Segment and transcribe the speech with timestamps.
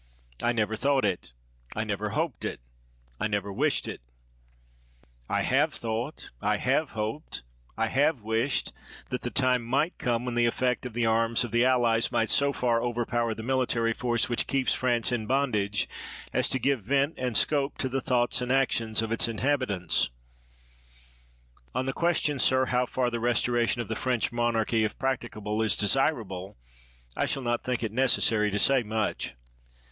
[0.41, 1.31] I never thought it,
[1.75, 2.59] I never hoped it,
[3.19, 4.01] I never wished it,
[5.29, 7.43] I have thought, I have hoped,
[7.77, 8.73] I have wished,
[9.11, 12.31] that the time might come when the effect of the arms of the allies might
[12.31, 15.87] so far overpower the military force which keeps France in bondage
[16.33, 20.09] as to give vent and scope to the thoughts and actions of its in habitants.
[21.75, 25.75] On the question, sir, how far the restoration of the French monarchy, if practicable, is
[25.75, 26.55] de sirable,
[27.15, 29.35] I shall not think it necessary to say much.